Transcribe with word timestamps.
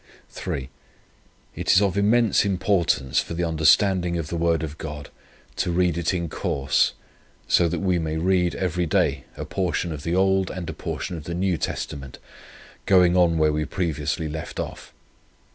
"III. 0.47 0.67
It 1.55 1.71
is 1.73 1.79
of 1.79 1.95
immense 1.95 2.43
importance 2.43 3.19
for 3.19 3.35
the 3.35 3.43
understanding 3.43 4.17
of 4.17 4.29
the 4.29 4.35
word 4.35 4.63
of 4.63 4.79
God, 4.79 5.11
to 5.57 5.71
read 5.71 5.95
it 5.95 6.11
in 6.11 6.27
course, 6.27 6.93
so 7.47 7.67
that 7.67 7.81
we 7.81 7.99
may 7.99 8.17
read 8.17 8.55
every 8.55 8.87
day 8.87 9.25
a 9.37 9.45
portion 9.45 9.91
of 9.91 10.01
the 10.01 10.15
Old 10.15 10.49
and 10.49 10.67
a 10.71 10.73
portion 10.73 11.17
of 11.17 11.25
the 11.25 11.35
New 11.35 11.55
Testament, 11.55 12.17
going 12.87 13.15
on 13.15 13.37
where 13.37 13.53
we 13.53 13.63
previously 13.63 14.27
left 14.27 14.59
off. 14.59 14.91